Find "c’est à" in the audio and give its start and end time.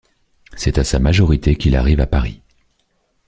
0.57-0.83